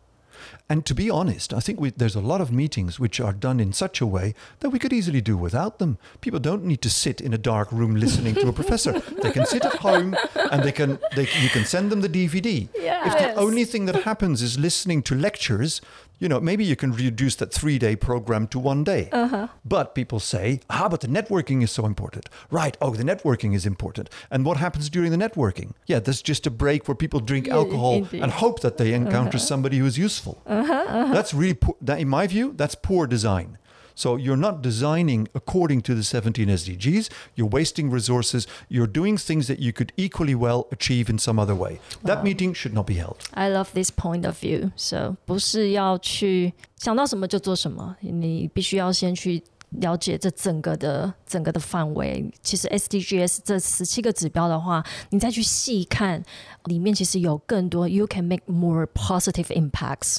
[0.68, 3.60] And to be honest, I think we, there's a lot of meetings which are done
[3.60, 5.98] in such a way that we could easily do without them.
[6.20, 9.00] People don't need to sit in a dark room listening to a professor.
[9.22, 10.16] They can sit at home
[10.52, 12.68] and they can they, you can send them the DVD.
[13.06, 15.80] If the only thing that happens is listening to lectures,
[16.18, 19.08] you know, maybe you can reduce that three day program to one day.
[19.12, 19.48] Uh-huh.
[19.64, 22.28] But people say, ah, but the networking is so important.
[22.50, 22.76] Right.
[22.80, 24.10] Oh, the networking is important.
[24.30, 25.72] And what happens during the networking?
[25.86, 28.22] Yeah, there's just a break where people drink Yeah, alcohol indeed.
[28.22, 29.52] and hope that they encounter uh-huh.
[29.52, 30.42] somebody who is useful.
[30.46, 31.76] Uh-huh, that's really poor.
[31.80, 33.58] That, in my view, that's poor design.
[33.97, 37.09] So you're not designing according to the 17 SDGs.
[37.35, 38.47] You're wasting resources.
[38.67, 41.79] You're doing things that you could equally well achieve in some other way.
[42.03, 43.17] That meeting should not be held.
[43.35, 44.71] I love this point of view.
[44.75, 52.30] So 不是要去想到什么就做什么，你必须要先去 了解这整个的整个的范围。
[52.42, 56.22] 其实 SDGs 这十七个指标的话，你再去细看，
[56.64, 60.18] 里面其实有更多 you can make more positive impacts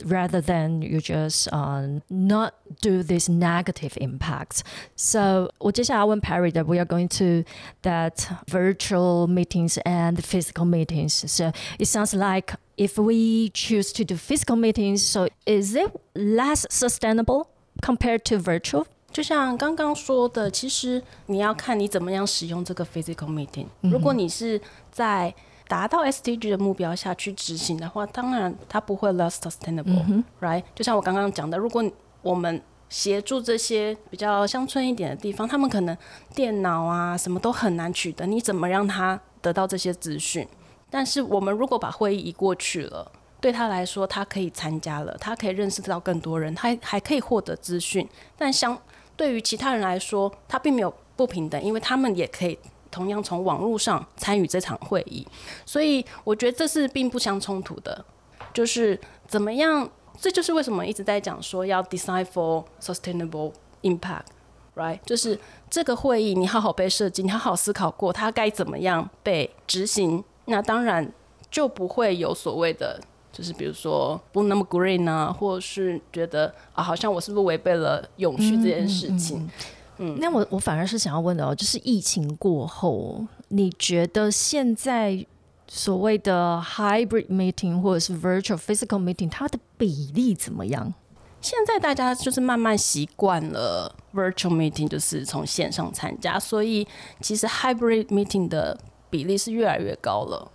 [0.00, 4.60] rather than you just uh, not do this negative impacts.
[4.96, 7.48] So 我接下来问 Pairry that we are going to
[7.82, 11.12] that virtual meetings and physical meetings.
[11.30, 16.66] So it sounds like if we choose to do physical meetings, so is it less
[16.70, 17.48] sustainable
[17.80, 18.84] compared to virtual?
[19.12, 23.66] 就像刚刚说的，其实你要看你怎么样使用这个 physical meeting。
[23.80, 24.60] 如果你是
[24.90, 25.34] 在
[25.68, 31.82] 达到 SDG 的目标下去执行的话，当然它不会 less sustainable，right？、就像我刚刚讲的，如果
[32.22, 35.96] 我们协助这些比较乡村一点的地方，他们可能
[36.34, 40.46] 电脑啊什么都很难取得，你怎么让他得到这些资讯？
[40.88, 43.10] 但是我们如果把会议移过去了，
[43.46, 48.04] 对他来说，他可以参加了，他可以认识到更多人，他还可以获得资讯。
[48.36, 48.76] 但相
[49.14, 52.58] 对于其他人来说，他并没有不平等，因为他们也可以
[52.90, 55.24] 同样从网络上参与这场会议。
[55.64, 58.04] 所以我觉得这是并不相冲突的，
[58.52, 59.88] 就是怎么样，
[60.20, 64.98] 这就是为什么一直在讲说要 design for sustainable impact，right？
[65.06, 65.38] 就是
[65.70, 71.12] 这个会议你好好被设计，你好好思考过它该怎么样被执行，那当然
[71.48, 73.00] 就不会有所谓的。
[73.36, 79.50] 就是比如说不那么 green 啊，或者是觉得啊，好像我是不是违背了永续这件事情？
[79.98, 85.26] 嗯那我我反而是想要问的哦，就是疫情过后，你觉得现在
[85.68, 90.94] 所谓的 hybrid meeting 或者是 virtual physical meeting，它的比例怎么样？
[91.42, 96.86] 现在大家就是慢慢习惯了 virtual meeting，就是从线上参加，所以
[97.20, 98.78] 其实 hybrid meeting 的
[99.10, 100.50] 比例是越来越高了。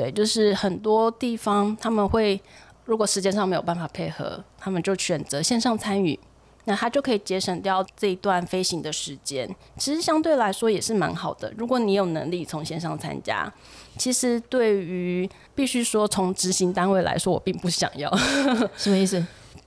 [0.00, 2.40] 对，就是很多地方他们会，
[2.86, 6.18] 如果时间上没有办法配合，他们就选择线上参与，
[6.64, 9.46] 那他就可以节省掉这一段飞行的时间。
[9.76, 11.52] 其实相对来说也是蛮好的。
[11.54, 13.52] 如果你有能力从线上参加，
[13.98, 18.10] 其实对于必须说从执行单位来说，我并不想要。
[18.78, 19.22] 什么意思？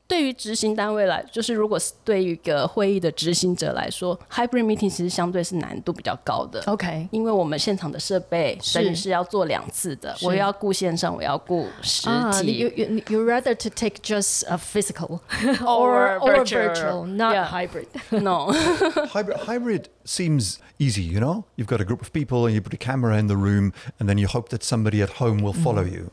[0.06, 6.62] 对于执行单位来，就是如果是对于一个会议的执行者来说，hybrid meeting 其实相对是难度比较高的。
[6.66, 12.58] OK，因为我们现场的设备是等于是要做两次的，是我要顾线上，我要顾实啊体。
[12.58, 15.20] you, you you rather to take just a physical
[15.60, 16.68] Or or virtual.
[16.68, 17.44] virtual, not Yeah.
[17.44, 17.88] hybrid.
[18.10, 21.44] no，hybrid, hybrid seems easy, you know?
[21.56, 24.08] You've got a group of people and you put a camera in the room and
[24.08, 26.10] then you hope that somebody at home will follow you.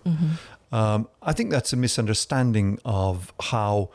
[0.72, 3.90] Um, I think that's a misunderstanding of how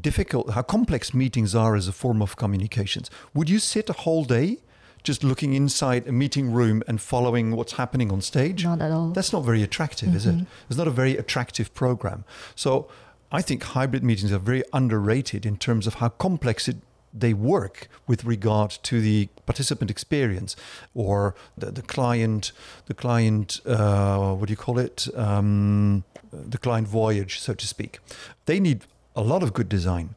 [0.00, 3.10] difficult, how complex meetings are as a form of communications.
[3.34, 4.58] Would you sit a whole day
[5.02, 8.64] just looking inside a meeting room and following what's happening on stage?
[8.64, 9.10] Not at all.
[9.10, 10.46] That's not very attractive, is it?
[10.68, 12.24] It's not a very attractive program.
[12.54, 12.88] So
[13.30, 16.76] I think hybrid meetings are very underrated in terms of how complex it,
[17.14, 20.56] they work with regard to the participant experience
[20.94, 22.52] or the, the client,
[22.86, 25.06] the client, uh, what do you call it?
[25.16, 28.00] Um, the client voyage, so to speak.
[28.46, 28.84] They need
[29.14, 30.16] a lot of good design.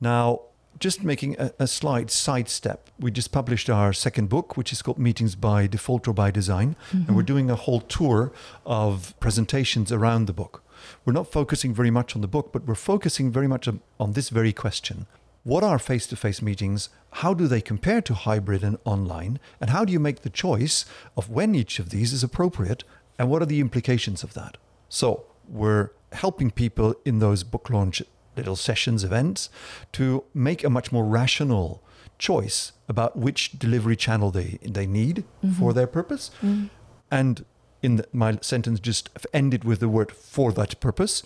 [0.00, 0.40] Now,
[0.80, 4.98] just making a, a slight sidestep, we just published our second book, which is called
[4.98, 6.74] Meetings by Default or by Design.
[7.06, 8.32] And we're doing a whole tour
[8.66, 10.64] of presentations around the book.
[11.04, 14.12] We're not focusing very much on the book, but we're focusing very much on, on
[14.12, 15.06] this very question.
[15.44, 16.88] What are face to face meetings?
[17.20, 19.38] How do they compare to hybrid and online?
[19.60, 20.86] And how do you make the choice
[21.18, 22.82] of when each of these is appropriate?
[23.18, 24.56] And what are the implications of that?
[24.88, 28.02] So, we're helping people in those book launch
[28.36, 29.50] little sessions, events,
[29.92, 31.82] to make a much more rational
[32.18, 35.52] choice about which delivery channel they, they need mm-hmm.
[35.52, 36.30] for their purpose.
[36.42, 36.66] Mm-hmm.
[37.10, 37.44] And
[37.82, 41.22] in the, my sentence, just ended with the word for that purpose.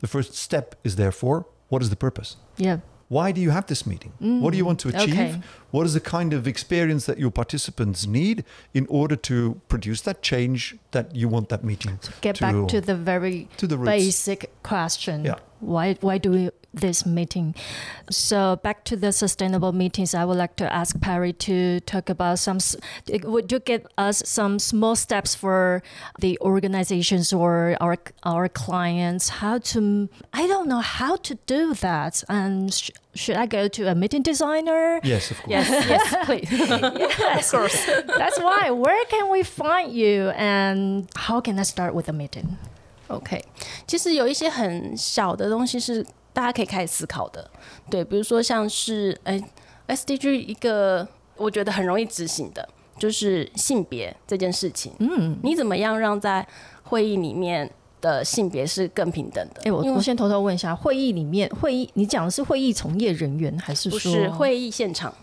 [0.00, 2.36] The first step is therefore, what is the purpose?
[2.58, 2.80] Yeah.
[3.12, 4.12] Why do you have this meeting?
[4.40, 5.14] What do you want to mm, achieve?
[5.14, 5.40] Okay.
[5.70, 8.42] What is the kind of experience that your participants need
[8.72, 12.80] in order to produce that change that you want that meeting To Get back to
[12.80, 13.90] the very to the roots?
[13.90, 15.26] basic question.
[15.26, 15.34] Yeah.
[15.60, 17.54] Why why do we this meeting.
[18.10, 22.38] So back to the sustainable meetings, I would like to ask Pairry to talk about
[22.38, 22.58] some.
[23.24, 25.82] Would you give us some small steps for
[26.18, 30.08] the organizations or our our clients how to?
[30.32, 34.22] I don't know how to do that, and sh- should I go to a meeting
[34.22, 35.00] designer?
[35.02, 35.50] Yes, of course.
[35.50, 36.50] Yes, yes, please.
[36.50, 37.86] yes, of course.
[38.18, 38.70] That's why.
[38.70, 42.56] Where can we find you, and how can I start with a meeting?
[43.08, 43.44] OK，
[43.86, 47.50] 其实有一些很小的东西是大家可以开始思考的，
[47.90, 49.42] 对，比如说像是哎、
[49.88, 51.06] SDG 一个
[51.36, 52.66] 我觉得很容易执行的，
[52.98, 54.92] 就是性别这件事情。
[54.98, 56.46] 嗯，你怎么样让在
[56.84, 57.70] 会议里面
[58.00, 59.60] 的性别是更平等的？
[59.64, 65.14] 哎、我我先偷偷问一下，会议里面会议，你讲的是会议从业人员，还是不说是会议现场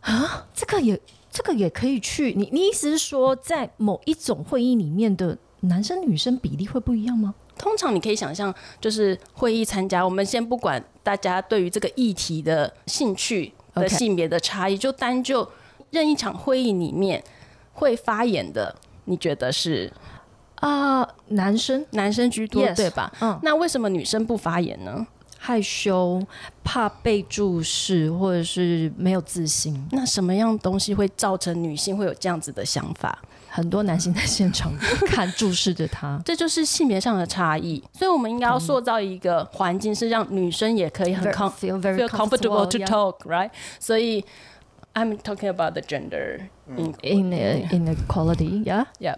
[0.00, 0.46] 啊？
[0.52, 1.00] 这个也
[1.30, 2.34] 这个也可以去？
[2.36, 7.34] 你你意思是说，在某一种会议里面的男生女生比例会不一样吗？
[7.58, 15.48] 通常你可以想象，就是会议参加，我们先不管大家对于这个议题的兴趣的性别的差异就单就
[15.90, 17.22] 任一场会议里面
[17.72, 18.74] 会发言的，
[19.04, 19.92] 你觉得是
[20.56, 23.12] 啊、男生男生居多 Yes 对吧？
[23.20, 25.06] 嗯那为什么女生不发言呢？
[25.38, 26.24] 害羞、
[26.62, 29.88] 怕被注视，或者是没有自信。
[29.90, 33.20] 那什么样东西会造成女性会有这样子的想法？
[33.54, 34.72] 很多男性在现场
[35.06, 36.18] 看注视着他。
[36.24, 42.86] 这就是性别上的差异，所以我们应该要塑造一个环境，是让女生也可以很 com feel very comfortable to yeah.
[42.86, 43.50] talk, right？
[43.78, 44.24] 所以
[44.94, 48.86] I'm talking about the gender in in the inequality, yeah.
[48.98, 49.16] Yeah，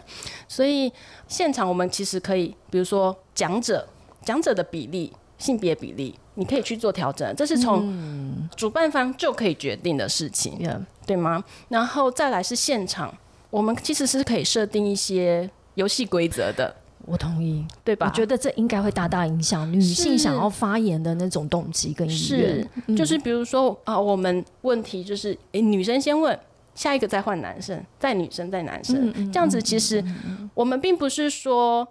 [0.49, 0.93] 所以
[1.29, 3.89] 现场我们其实可以，比如说讲者，
[4.23, 10.59] 讲者的比例、性别比例，你可以去做调整，这是从主办方就可以决定的事情.
[11.07, 11.43] 对吗？
[11.69, 13.13] 然后再来是现场，
[13.55, 16.75] 我们其实是可以设定一些游戏规则的，
[17.07, 18.09] 我同意，对吧？
[18.09, 26.37] 我觉得这应该会大大影响女性想要发言的那种动机跟意是愿。，就是比如说啊、我们问题就是，诶，女生先问，
[26.75, 30.05] 下一个再换男生，再女生再男生，这样子其实
[30.53, 31.87] 我们并不是说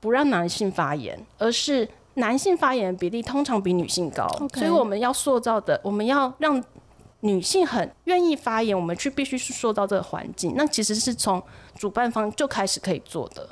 [0.00, 4.26] 不让男性发言，而是男性发言的比例通常比女性高。
[4.54, 6.60] 所以我们要塑造的，我们要让
[7.24, 11.42] 女性很愿意发言，我们去必须去塑造这个环境，那其实是从
[11.74, 13.48] 主办方就开始可以做的。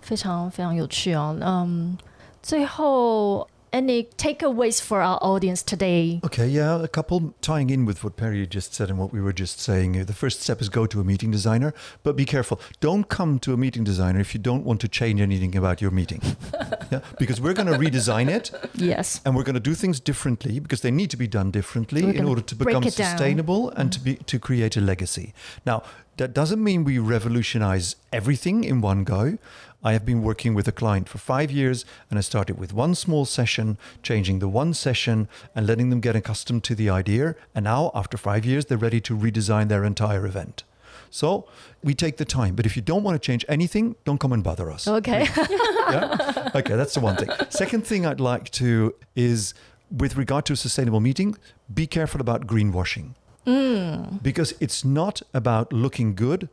[0.00, 1.36] 非常非常有趣哦。
[1.40, 1.96] 嗯，
[2.42, 6.20] 最后 any takeaways for our audience today?
[6.24, 9.32] Okay, yeah, a couple tying in with what Pairry just said and what we were
[9.32, 10.00] just saying.
[10.00, 12.60] Uh, The first step is go to a meeting designer, but be careful.
[12.80, 15.90] Don't come to a meeting designer if you don't want to change anything about your
[15.90, 16.22] meeting.
[16.92, 19.20] yeah, because we're going to redesign it Yes.
[19.24, 22.24] and we're going to do things differently because they need to be done differently in
[22.24, 23.10] order to become it down.
[23.10, 25.34] sustainable and to be to create a legacy.
[25.66, 25.82] Now,
[26.16, 29.36] That doesn't mean we revolutionize everything in one go.
[29.84, 32.94] I have been working with a client for five years and I started with one
[32.94, 37.36] small session, changing the one session and letting them get accustomed to the idea.
[37.54, 40.64] And now, after five years, they're ready to redesign their entire event.
[41.10, 41.46] So
[41.82, 42.56] we take the time.
[42.56, 44.88] But if you don't want to change anything, don't come and bother us.
[44.88, 45.28] Okay.
[45.36, 46.50] yeah?
[46.54, 47.28] Okay, that's the one thing.
[47.50, 49.54] Second thing I'd like to is
[49.96, 51.36] with regard to a sustainable meeting,
[51.72, 53.14] be careful about greenwashing.
[53.46, 54.16] Hmm.
[54.22, 56.48] Because it's not about looking good,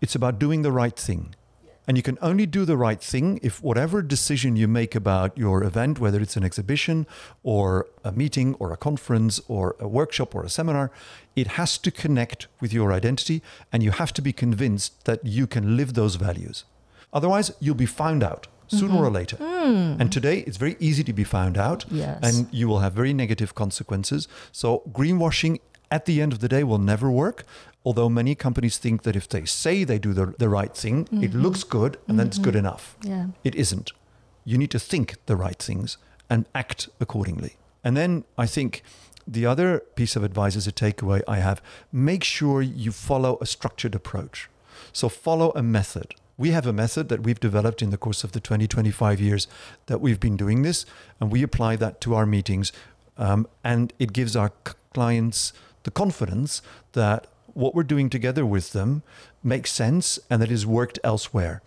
[0.00, 1.34] it's about doing the right thing.
[1.86, 5.64] And you can only do the right thing if whatever decision you make about your
[5.64, 7.06] event, whether it's an exhibition
[7.42, 10.92] or a meeting or a conference or a workshop or a seminar,
[11.34, 15.46] it has to connect with your identity and you have to be convinced that you
[15.46, 16.64] can live those values.
[17.12, 19.14] Otherwise, you'll be found out sooner or mm-hmm.
[19.14, 19.36] later.
[19.36, 20.00] Hmm.
[20.00, 22.20] And today, it's very easy to be found out Yes.
[22.22, 24.28] and you will have very negative consequences.
[24.50, 25.58] So, greenwashing
[25.90, 27.44] at the end of the day will never work.
[27.84, 31.34] Although many companies think that if they say they do the, the right thing, it
[31.34, 32.96] looks good and then it's good enough.
[33.02, 33.26] Yeah.
[33.42, 33.90] It isn't.
[34.44, 35.96] You need to think the right things
[36.30, 37.56] and act accordingly.
[37.82, 38.82] And then I think
[39.26, 41.60] the other piece of advice as a takeaway I have
[41.92, 44.48] make sure you follow a structured approach.
[44.92, 46.14] So follow a method.
[46.38, 49.46] We have a method that we've developed in the course of the 20, 25 years
[49.86, 50.86] that we've been doing this,
[51.20, 52.72] and we apply that to our meetings.
[53.18, 55.52] Um, and it gives our c- clients
[55.82, 56.62] the confidence
[56.92, 59.02] that what we're doing together with them
[59.42, 61.62] makes sense and that has worked elsewhere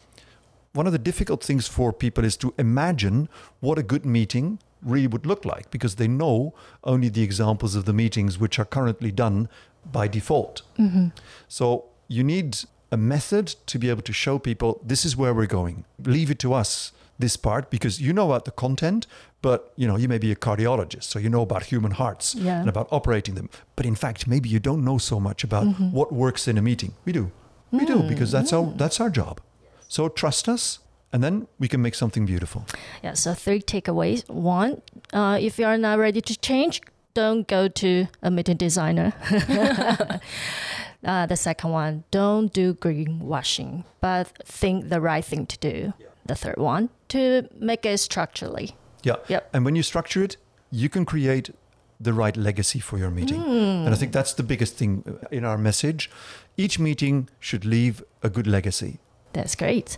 [0.75, 3.29] one of the difficult things for people is to imagine
[3.61, 7.85] what a good meeting really would look like because they know only the examples of
[7.85, 9.47] the meetings which are currently done
[9.89, 10.61] by default.
[10.77, 11.07] Mm-hmm.
[11.47, 12.59] So you need
[12.91, 15.85] a method to be able to show people this is where we're going.
[16.03, 19.07] Leave it to us this part because you know about the content
[19.41, 22.59] but you know you may be a cardiologist so you know about human hearts Yeah.
[22.59, 26.11] and about operating them but in fact maybe you don't know so much about what
[26.11, 27.31] works in a meeting we do
[27.71, 29.39] we do because that's our that's our job
[29.87, 30.79] so trust us,
[31.13, 32.65] and then we can make something beautiful.
[33.03, 34.27] Yeah, so three takeaways.
[34.27, 34.81] One,
[35.13, 36.81] uh, if you are not ready to change,
[37.13, 39.13] don't go to a meeting designer.
[41.05, 45.93] uh, the second one, don't do greenwashing, but think the right thing to do
[46.25, 48.75] the third one to make it structurally.
[49.03, 49.17] Yeah.
[49.27, 49.49] Yep.
[49.53, 50.37] And when you structure it,
[50.71, 51.51] you can create
[51.99, 53.39] the right legacy for your meeting.
[53.39, 53.85] Mm.
[53.85, 56.09] And I think that's the biggest thing uh, in our message.
[56.57, 58.99] Each meeting should leave a good legacy.
[59.33, 59.97] That's great.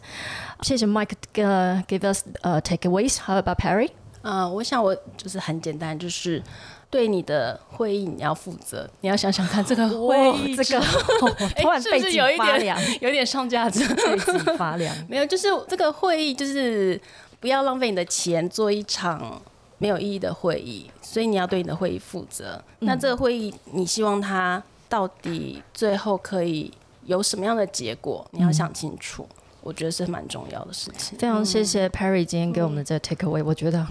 [0.62, 3.20] 谢谢 Mike uh, give us uh, takeaways.
[3.20, 3.92] How about Pairry?
[4.24, 6.44] 呃，我想我就是很简单，就是
[6.90, 10.80] 对你的会议你要负责，你要想想看这个会议这个
[11.56, 13.86] 哎突然是不是背脊有一点 发凉，有点上价值。
[13.94, 14.96] 背脊发凉。
[15.10, 17.00] 没有，就是这个会议，就是
[17.40, 19.42] 不要浪费你的钱做一场
[19.78, 22.64] 没有意义的会议，所以你要对你的会议负责。
[22.80, 26.72] 那这个会议，你希望它到底最后可以
[27.06, 29.28] 有什么样的结果，你要想清楚。
[29.62, 31.18] 我觉得是蛮重要的事情。
[31.18, 33.86] 非常谢谢 Perry 今天给我们的这个 take away，、我觉得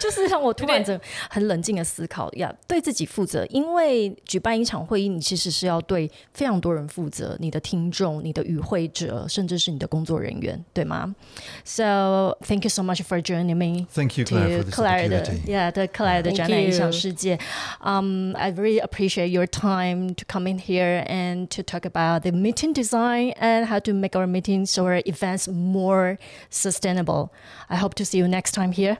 [0.00, 3.44] 就是让我突然间很冷静的思考呀，对自己负责。
[3.46, 11.14] 因为举办一场会议，你其实是要对非常多人负责，你的听众、你的与会者，甚至是你的工作人员，对吗
[11.64, 13.86] ？So thank you so much for joining me.
[13.92, 15.46] Thank you, Claire, for to this Claire 的 opportunity.
[15.46, 17.38] yeah 的克莱尔的展览影响世界。
[17.80, 22.72] Um, I really appreciate your time to come in here and to talk about the meeting
[22.72, 26.18] design and how to make our meetings or events more
[26.50, 27.32] sustainable.
[27.70, 28.98] I hope to see you next time here.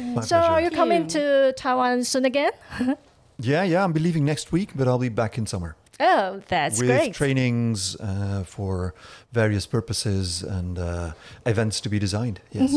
[0.00, 2.52] My So, are you coming to Taiwan soon again?
[3.40, 6.80] Yeah, yeah, I'm be leaving next week, but I'll be back in summer Oh, that's
[6.80, 7.14] with great.
[7.14, 8.94] trainings uh, for
[9.32, 11.12] various purposes and uh,
[11.46, 12.40] events to be designed.
[12.50, 12.74] Yes.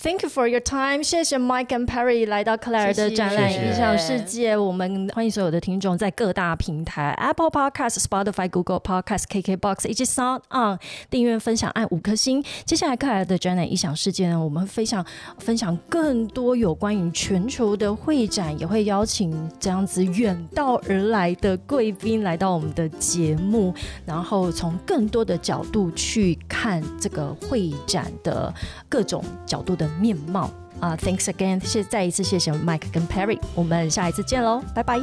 [0.00, 1.02] Thank you for your time.
[1.02, 4.56] 谢谢 Mike and Perry 来到克莱尔的展览谢谢影响世界。
[4.56, 10.78] 我们欢迎所有的听众在各大平台 Apple Podcast、Spotify、Google Podcast、KKBox 以及 Sound On
[11.10, 12.44] 订阅、分享，按五颗星。
[12.64, 15.04] 接下来克莱尔的展览影响世界呢，我们会分享
[15.38, 28.52] 分享更多有关于全球的会展，也会邀请这样子远道而来的贵宾来到我们的节目，然后从更多的角度去看这个会展的
[28.88, 30.50] 各种角度的面貌
[30.80, 35.00] 啊、t h a n k s again，谢再一次谢谢 Mike 跟 Perry，我们下一次见喽，拜拜。